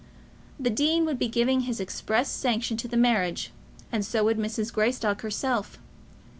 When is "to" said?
2.77-2.87